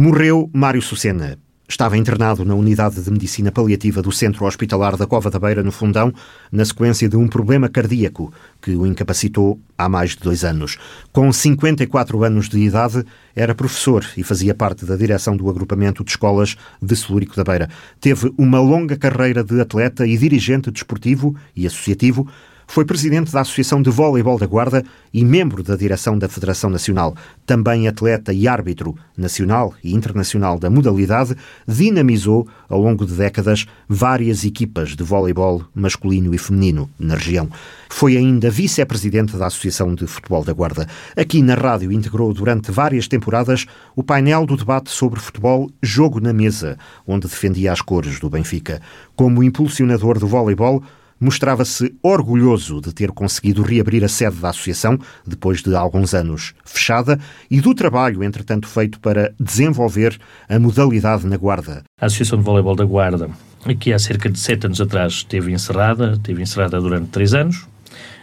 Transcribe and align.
Morreu 0.00 0.48
Mário 0.54 0.80
Sucena. 0.80 1.36
Estava 1.68 1.98
internado 1.98 2.44
na 2.44 2.54
unidade 2.54 3.02
de 3.02 3.10
medicina 3.10 3.50
paliativa 3.50 4.00
do 4.00 4.12
Centro 4.12 4.44
Hospitalar 4.44 4.96
da 4.96 5.08
Cova 5.08 5.28
da 5.28 5.40
Beira, 5.40 5.60
no 5.60 5.72
Fundão, 5.72 6.14
na 6.52 6.64
sequência 6.64 7.08
de 7.08 7.16
um 7.16 7.26
problema 7.26 7.68
cardíaco 7.68 8.32
que 8.62 8.76
o 8.76 8.86
incapacitou 8.86 9.60
há 9.76 9.88
mais 9.88 10.10
de 10.10 10.18
dois 10.18 10.44
anos. 10.44 10.78
Com 11.12 11.32
54 11.32 12.22
anos 12.22 12.48
de 12.48 12.60
idade, 12.60 13.04
era 13.34 13.56
professor 13.56 14.06
e 14.16 14.22
fazia 14.22 14.54
parte 14.54 14.86
da 14.86 14.94
direção 14.94 15.36
do 15.36 15.50
agrupamento 15.50 16.04
de 16.04 16.12
escolas 16.12 16.56
de 16.80 16.94
Celúrico 16.94 17.34
da 17.34 17.42
Beira. 17.42 17.68
Teve 18.00 18.32
uma 18.38 18.60
longa 18.60 18.96
carreira 18.96 19.42
de 19.42 19.60
atleta 19.60 20.06
e 20.06 20.16
dirigente 20.16 20.70
desportivo 20.70 21.34
e 21.56 21.66
associativo, 21.66 22.24
foi 22.70 22.84
presidente 22.84 23.32
da 23.32 23.40
Associação 23.40 23.80
de 23.80 23.88
Voleibol 23.88 24.38
da 24.38 24.46
Guarda 24.46 24.84
e 25.12 25.24
membro 25.24 25.62
da 25.62 25.74
direção 25.74 26.18
da 26.18 26.28
Federação 26.28 26.68
Nacional. 26.68 27.16
Também 27.46 27.88
atleta 27.88 28.30
e 28.30 28.46
árbitro 28.46 28.94
nacional 29.16 29.74
e 29.82 29.94
internacional 29.94 30.58
da 30.58 30.68
modalidade, 30.68 31.34
dinamizou, 31.66 32.46
ao 32.68 32.80
longo 32.80 33.06
de 33.06 33.14
décadas, 33.14 33.66
várias 33.88 34.44
equipas 34.44 34.90
de 34.90 35.02
voleibol 35.02 35.64
masculino 35.74 36.34
e 36.34 36.38
feminino 36.38 36.90
na 36.98 37.14
região. 37.14 37.48
Foi 37.88 38.18
ainda 38.18 38.50
vice-presidente 38.50 39.34
da 39.38 39.46
Associação 39.46 39.94
de 39.94 40.06
Futebol 40.06 40.44
da 40.44 40.52
Guarda. 40.52 40.86
Aqui 41.16 41.40
na 41.40 41.54
rádio 41.54 41.90
integrou 41.90 42.34
durante 42.34 42.70
várias 42.70 43.08
temporadas 43.08 43.64
o 43.96 44.02
painel 44.02 44.44
do 44.44 44.58
debate 44.58 44.90
sobre 44.90 45.18
futebol 45.18 45.70
Jogo 45.82 46.20
na 46.20 46.34
Mesa, 46.34 46.76
onde 47.06 47.26
defendia 47.26 47.72
as 47.72 47.80
cores 47.80 48.20
do 48.20 48.28
Benfica. 48.28 48.82
Como 49.16 49.42
impulsionador 49.42 50.18
do 50.18 50.28
voleibol, 50.28 50.82
mostrava-se 51.20 51.94
orgulhoso 52.02 52.80
de 52.80 52.92
ter 52.92 53.10
conseguido 53.10 53.62
reabrir 53.62 54.04
a 54.04 54.08
sede 54.08 54.36
da 54.36 54.50
associação, 54.50 54.98
depois 55.26 55.62
de 55.62 55.74
alguns 55.74 56.14
anos 56.14 56.54
fechada, 56.64 57.18
e 57.50 57.60
do 57.60 57.74
trabalho, 57.74 58.22
entretanto, 58.22 58.68
feito 58.68 59.00
para 59.00 59.32
desenvolver 59.38 60.18
a 60.48 60.58
modalidade 60.58 61.26
na 61.26 61.36
Guarda. 61.36 61.84
A 62.00 62.06
Associação 62.06 62.38
de 62.38 62.44
Voleibol 62.44 62.76
da 62.76 62.84
Guarda, 62.84 63.30
aqui 63.64 63.92
há 63.92 63.98
cerca 63.98 64.30
de 64.30 64.38
sete 64.38 64.66
anos 64.66 64.80
atrás, 64.80 65.14
esteve 65.14 65.52
encerrada, 65.52 66.12
esteve 66.12 66.42
encerrada 66.42 66.80
durante 66.80 67.08
três 67.08 67.34
anos, 67.34 67.66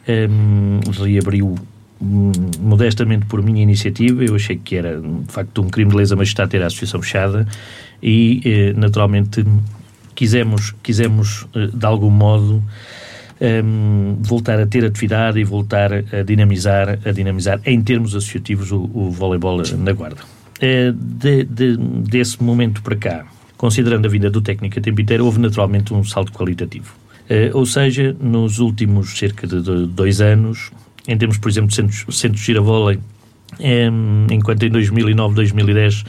um, 0.07 0.79
reabriu 1.03 1.55
hum, 2.01 2.31
modestamente 2.59 3.25
por 3.25 3.41
minha 3.41 3.61
iniciativa, 3.61 4.23
eu 4.23 4.35
achei 4.35 4.57
que 4.57 4.75
era 4.75 5.01
de 5.01 5.31
facto 5.31 5.61
um 5.61 5.69
crime 5.69 5.91
de 5.91 5.97
lesa 5.97 6.15
majestade 6.15 6.51
ter 6.51 6.61
a 6.61 6.67
associação 6.67 7.01
fechada 7.01 7.47
e 8.01 8.41
eh, 8.45 8.73
naturalmente 8.73 9.43
quisemos, 10.15 10.73
quisemos 10.81 11.45
eh, 11.53 11.67
de 11.73 11.85
algum 11.85 12.09
modo, 12.09 12.55
um, 12.55 12.63
ehm, 13.41 14.15
voltar 14.21 14.59
a 14.59 14.65
ter 14.65 14.85
atividade 14.85 15.39
e 15.39 15.43
voltar 15.43 15.91
a 15.93 16.23
dinamizar, 16.23 16.97
a 17.05 17.11
dinamizar 17.11 17.59
em 17.65 17.81
termos 17.81 18.15
associativos 18.15 18.71
o, 18.71 18.89
o 18.93 19.11
voleibol 19.11 19.61
na 19.77 19.91
Guarda. 19.91 20.21
Eh, 20.61 20.93
de, 20.95 21.43
de, 21.43 21.77
desse 21.77 22.41
momento 22.41 22.81
para 22.81 22.95
cá, 22.95 23.25
considerando 23.57 24.05
a 24.05 24.09
vinda 24.09 24.29
do 24.29 24.41
técnico 24.41 24.79
a 24.79 24.81
tempo 24.81 25.01
inteiro, 25.01 25.25
houve 25.25 25.39
naturalmente 25.39 25.93
um 25.93 26.03
salto 26.03 26.31
qualitativo. 26.31 26.95
Uh, 27.29 27.57
ou 27.57 27.65
seja, 27.65 28.15
nos 28.19 28.59
últimos 28.59 29.17
cerca 29.17 29.47
de, 29.47 29.59
de 29.59 29.87
dois 29.87 30.21
anos, 30.21 30.71
em 31.07 31.17
termos, 31.17 31.39
por 31.39 31.49
exemplo, 31.49 31.69
de 31.69 31.75
centros, 31.75 32.19
centros 32.19 32.39
de 32.41 32.45
giravôlei, 32.45 32.99
um, 33.59 34.27
enquanto 34.31 34.63
em 34.63 34.69
2009, 34.69 35.35
2010 35.35 36.03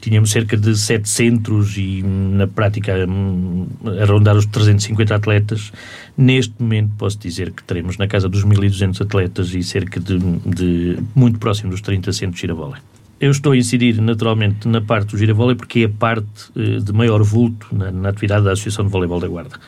tínhamos 0.00 0.30
cerca 0.30 0.56
de 0.56 0.76
sete 0.76 1.08
centros 1.08 1.76
e, 1.76 2.02
na 2.02 2.46
prática, 2.46 2.94
a 2.94 4.04
rondar 4.06 4.36
os 4.36 4.46
350 4.46 5.14
atletas. 5.14 5.72
Neste 6.16 6.54
momento, 6.58 6.92
posso 6.96 7.18
dizer 7.18 7.52
que 7.52 7.62
teremos 7.62 7.98
na 7.98 8.06
casa 8.08 8.28
dos 8.28 8.44
1.200 8.44 9.02
atletas 9.02 9.54
e 9.54 9.62
cerca 9.62 10.00
de, 10.00 10.18
de 10.18 10.98
muito 11.14 11.38
próximo 11.38 11.70
dos 11.70 11.80
30 11.80 12.12
centros 12.12 12.36
de 12.36 12.40
giravólei. 12.40 12.80
Eu 13.20 13.30
estou 13.30 13.52
a 13.52 13.56
incidir 13.56 14.00
naturalmente 14.00 14.66
na 14.66 14.80
parte 14.80 15.10
do 15.10 15.18
giravólei 15.18 15.54
porque 15.54 15.80
é 15.80 15.84
a 15.84 15.88
parte 15.90 16.50
eh, 16.56 16.78
de 16.78 16.92
maior 16.92 17.22
vulto 17.22 17.66
na, 17.70 17.90
na 17.90 18.08
atividade 18.08 18.44
da 18.44 18.52
Associação 18.52 18.86
de 18.86 18.90
Voleibol 18.90 19.20
da 19.20 19.28
Guarda. 19.28 19.60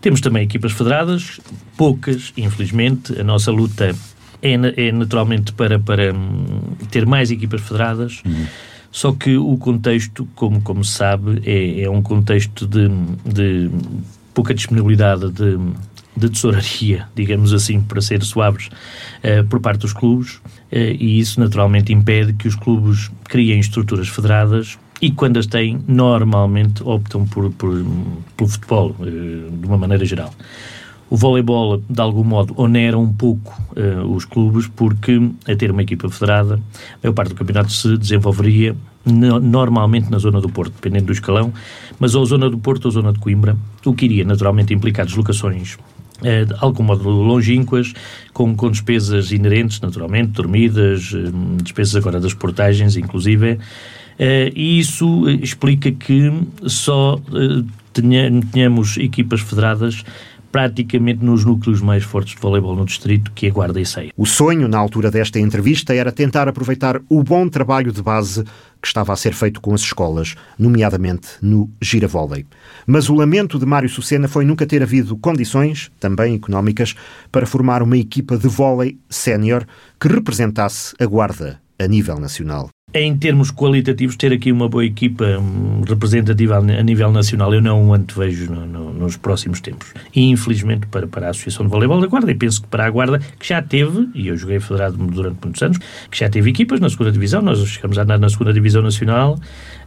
Temos 0.00 0.22
também 0.22 0.42
equipas 0.42 0.72
federadas, 0.72 1.38
poucas, 1.76 2.32
infelizmente. 2.38 3.18
A 3.20 3.24
nossa 3.24 3.50
luta 3.50 3.94
é, 4.40 4.54
é 4.76 4.92
naturalmente 4.92 5.52
para, 5.52 5.78
para 5.78 6.14
hum, 6.14 6.46
ter 6.90 7.04
mais 7.04 7.30
equipas 7.30 7.60
federadas. 7.60 8.22
Uhum 8.24 8.46
só 8.96 9.12
que 9.12 9.36
o 9.36 9.58
contexto, 9.58 10.26
como, 10.34 10.62
como 10.62 10.82
se 10.82 10.92
sabe, 10.92 11.42
é, 11.44 11.82
é 11.82 11.90
um 11.90 12.00
contexto 12.00 12.66
de, 12.66 12.88
de 13.26 13.70
pouca 14.32 14.54
disponibilidade 14.54 15.30
de, 15.32 15.58
de 16.16 16.30
tesouraria, 16.30 17.06
digamos 17.14 17.52
assim, 17.52 17.82
para 17.82 18.00
ser 18.00 18.22
suaves, 18.22 18.68
uh, 19.22 19.46
por 19.50 19.60
parte 19.60 19.80
dos 19.80 19.92
clubes, 19.92 20.36
uh, 20.36 20.96
e 20.98 21.18
isso 21.18 21.38
naturalmente 21.38 21.92
impede 21.92 22.32
que 22.32 22.48
os 22.48 22.54
clubes 22.54 23.10
criem 23.24 23.60
estruturas 23.60 24.08
federadas 24.08 24.78
e 25.02 25.10
quando 25.10 25.38
as 25.38 25.46
têm, 25.46 25.78
normalmente 25.86 26.82
optam 26.82 27.26
por, 27.26 27.50
por, 27.50 27.84
pelo 28.34 28.48
futebol, 28.48 28.96
uh, 28.98 29.04
de 29.04 29.66
uma 29.66 29.76
maneira 29.76 30.06
geral. 30.06 30.32
O 31.08 31.16
voleibol, 31.16 31.80
de 31.88 32.00
algum 32.00 32.24
modo, 32.24 32.52
onera 32.56 32.98
um 32.98 33.12
pouco 33.12 33.54
uh, 33.76 34.04
os 34.12 34.24
clubes, 34.24 34.66
porque 34.66 35.30
a 35.48 35.54
ter 35.54 35.70
uma 35.70 35.82
equipa 35.82 36.08
federada, 36.08 36.54
a 36.54 36.98
maior 37.02 37.14
parte 37.14 37.28
do 37.28 37.36
campeonato 37.36 37.72
se 37.72 37.96
desenvolveria 37.96 38.74
no, 39.04 39.38
normalmente 39.38 40.10
na 40.10 40.18
zona 40.18 40.40
do 40.40 40.48
Porto, 40.48 40.72
dependendo 40.74 41.06
do 41.06 41.12
escalão, 41.12 41.52
mas 42.00 42.16
ou 42.16 42.26
zona 42.26 42.50
do 42.50 42.58
Porto 42.58 42.86
ou 42.86 42.90
zona 42.90 43.12
de 43.12 43.20
Coimbra, 43.20 43.56
o 43.84 43.94
que 43.94 44.04
iria 44.04 44.24
naturalmente 44.24 44.74
implicar 44.74 45.06
deslocações 45.06 45.74
uh, 45.74 46.44
de 46.44 46.54
algum 46.58 46.82
modo 46.82 47.08
longínquas, 47.08 47.92
com, 48.32 48.56
com 48.56 48.68
despesas 48.68 49.30
inerentes, 49.30 49.80
naturalmente, 49.80 50.32
dormidas, 50.32 51.12
uh, 51.12 51.62
despesas 51.62 51.94
agora 51.94 52.18
das 52.18 52.34
portagens, 52.34 52.96
inclusive, 52.96 53.58
e 54.18 54.78
isso 54.78 55.28
explica 55.28 55.92
que 55.92 56.32
só 56.66 57.20
tenhamos 57.92 58.96
equipas 58.96 59.42
federadas 59.42 60.04
praticamente 60.56 61.22
nos 61.22 61.44
núcleos 61.44 61.82
mais 61.82 62.02
fortes 62.02 62.34
de 62.34 62.40
voleibol 62.40 62.74
no 62.74 62.86
distrito, 62.86 63.30
que 63.34 63.46
é 63.46 63.50
Guarda 63.50 63.78
e 63.78 63.84
Ceia. 63.84 64.10
O 64.16 64.24
sonho, 64.24 64.66
na 64.66 64.78
altura 64.78 65.10
desta 65.10 65.38
entrevista, 65.38 65.94
era 65.94 66.10
tentar 66.10 66.48
aproveitar 66.48 66.98
o 67.10 67.22
bom 67.22 67.46
trabalho 67.46 67.92
de 67.92 68.00
base 68.00 68.42
que 68.80 68.86
estava 68.86 69.12
a 69.12 69.16
ser 69.16 69.34
feito 69.34 69.60
com 69.60 69.74
as 69.74 69.82
escolas, 69.82 70.34
nomeadamente 70.58 71.28
no 71.42 71.68
giravôlei. 71.78 72.46
Mas 72.86 73.10
o 73.10 73.14
lamento 73.14 73.58
de 73.58 73.66
Mário 73.66 73.90
Sucena 73.90 74.28
foi 74.28 74.46
nunca 74.46 74.64
ter 74.64 74.82
havido 74.82 75.14
condições, 75.18 75.90
também 76.00 76.36
económicas, 76.36 76.94
para 77.30 77.44
formar 77.44 77.82
uma 77.82 77.98
equipa 77.98 78.38
de 78.38 78.48
vôlei 78.48 78.98
sénior 79.10 79.66
que 80.00 80.08
representasse 80.08 80.94
a 80.98 81.04
Guarda 81.04 81.60
a 81.78 81.86
nível 81.86 82.18
nacional 82.18 82.70
em 82.94 83.16
termos 83.16 83.50
qualitativos, 83.50 84.16
ter 84.16 84.32
aqui 84.32 84.52
uma 84.52 84.68
boa 84.68 84.84
equipa 84.84 85.24
hum, 85.24 85.82
representativa 85.86 86.56
a 86.56 86.82
nível 86.82 87.10
nacional, 87.10 87.52
eu 87.52 87.60
não 87.60 87.92
antevejo 87.92 88.50
no, 88.50 88.64
no, 88.64 88.92
nos 88.92 89.16
próximos 89.16 89.60
tempos. 89.60 89.92
E, 90.14 90.30
infelizmente, 90.30 90.86
para, 90.86 91.06
para 91.06 91.26
a 91.26 91.30
Associação 91.30 91.66
de 91.66 91.72
Voleibol 91.72 92.00
da 92.00 92.06
Guarda, 92.06 92.30
e 92.30 92.34
penso 92.34 92.62
que 92.62 92.68
para 92.68 92.86
a 92.86 92.90
Guarda, 92.90 93.18
que 93.18 93.48
já 93.48 93.60
teve, 93.60 94.08
e 94.14 94.28
eu 94.28 94.36
joguei 94.36 94.60
federado 94.60 94.96
durante 94.96 95.38
muitos 95.42 95.60
anos, 95.62 95.78
que 96.10 96.18
já 96.18 96.30
teve 96.30 96.50
equipas 96.50 96.78
na 96.78 96.88
segunda 96.88 97.10
Divisão, 97.10 97.42
nós 97.42 97.58
chegamos 97.66 97.98
a 97.98 98.02
andar 98.02 98.18
na 98.18 98.28
segunda 98.28 98.52
Divisão 98.52 98.82
Nacional. 98.82 99.38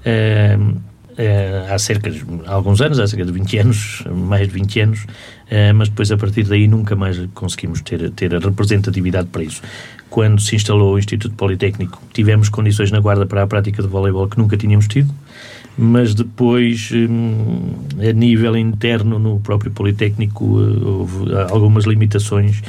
Uh, 0.01 0.77
uh, 1.12 1.74
há 1.74 1.80
cerca 1.80 2.09
de 2.09 2.24
alguns 2.46 2.81
anos, 2.81 3.00
há 3.00 3.08
cerca 3.08 3.25
de 3.25 3.31
20 3.31 3.58
anos, 3.58 4.03
mais 4.09 4.47
de 4.47 4.53
20 4.53 4.80
anos, 4.81 5.03
uh, 5.03 5.74
mas 5.75 5.90
depois 5.90 6.12
a 6.12 6.18
partir 6.18 6.44
daí 6.44 6.68
nunca 6.68 6.96
mais 6.96 7.18
conseguimos 7.34 7.81
ter, 7.81 8.09
ter 8.12 8.36
a 8.36 8.40
representatividade 8.40 9.28
para 9.30 9.44
isso. 9.44 9.62
Quando 10.09 10.42
se 10.42 10.56
instalou 10.56 10.96
o 10.96 11.00
Instituto 11.00 11.36
Politécnico, 11.36 12.02
tivemos 12.14 12.50
condições 12.50 12.92
na 12.92 13.00
guarda 13.00 13.25
para 13.25 13.44
a 13.44 13.47
prática 13.47 13.81
de 13.81 13.88
voleibol 13.88 14.28
que 14.28 14.38
nunca 14.38 14.58
tínhamos 14.58 14.88
tido, 14.88 15.14
mas 15.78 16.14
depois, 16.14 16.92
hum, 16.92 17.74
a 18.00 18.12
nível 18.12 18.58
interno, 18.58 19.18
no 19.18 19.40
próprio 19.40 19.72
Politécnico, 19.72 20.46
uh, 20.46 20.88
houve 20.88 21.36
algumas 21.52 21.86
limitações 21.86 22.62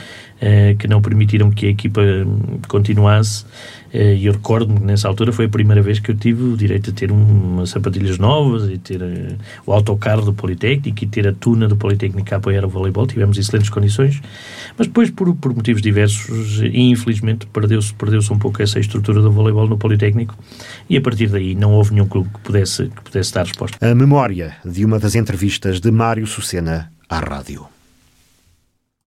que 0.78 0.88
não 0.88 1.02
permitiram 1.02 1.50
que 1.50 1.66
a 1.66 1.70
equipa 1.70 2.00
hum, 2.00 2.60
continuasse. 2.66 3.44
Eh, 3.92 4.14
e 4.14 4.26
eu 4.26 4.32
recordo-me 4.32 4.78
que 4.78 4.86
nessa 4.86 5.08
altura 5.08 5.32
foi 5.32 5.46
a 5.46 5.48
primeira 5.48 5.82
vez 5.82 5.98
que 5.98 6.10
eu 6.10 6.16
tive 6.16 6.44
o 6.44 6.56
direito 6.56 6.92
de 6.92 6.92
ter 6.92 7.10
umas 7.10 7.70
sapatilhas 7.70 8.18
novas 8.18 8.70
e 8.70 8.78
ter 8.78 9.02
uh, 9.02 9.36
o 9.66 9.72
autocarro 9.72 10.22
do 10.22 10.32
Politécnico 10.32 11.02
e 11.02 11.06
ter 11.06 11.26
a 11.26 11.32
tuna 11.32 11.66
do 11.66 11.76
Politécnico 11.76 12.32
a 12.32 12.36
apoiar 12.36 12.64
o 12.64 12.68
voleibol. 12.68 13.06
Tivemos 13.06 13.36
excelentes 13.36 13.68
condições, 13.68 14.20
mas 14.78 14.86
depois, 14.86 15.10
por, 15.10 15.34
por 15.34 15.54
motivos 15.54 15.82
diversos, 15.82 16.62
infelizmente, 16.72 17.46
perdeu-se 17.46 17.92
perdeu 17.94 18.20
um 18.30 18.38
pouco 18.38 18.62
essa 18.62 18.78
estrutura 18.78 19.20
do 19.20 19.30
voleibol 19.30 19.68
no 19.68 19.76
Politécnico 19.76 20.36
e 20.88 20.96
a 20.96 21.00
partir 21.00 21.28
daí 21.28 21.54
não 21.54 21.72
houve 21.72 21.92
nenhum 21.92 22.06
clube 22.06 22.28
que 22.32 22.40
pudesse, 22.40 22.84
que 22.88 23.02
pudesse 23.02 23.34
dar 23.34 23.44
resposta. 23.44 23.76
A 23.84 23.94
memória 23.94 24.56
de 24.64 24.84
uma 24.84 24.98
das 24.98 25.14
entrevistas 25.14 25.80
de 25.80 25.90
Mário 25.90 26.26
Sucena 26.26 26.92
à 27.08 27.18
rádio. 27.18 27.79